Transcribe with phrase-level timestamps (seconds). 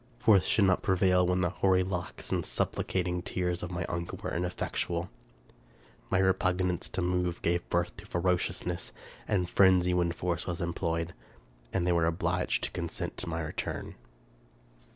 [0.17, 4.33] Force should not prevail when the hoary locks and supplicating tears of my uncle were
[4.33, 5.11] ineffectual.
[6.09, 8.93] My re pugnance to move gave birth to ferociousness
[9.27, 11.13] and frenzy when force was employed,
[11.71, 13.93] and they were obliged to consent to my return.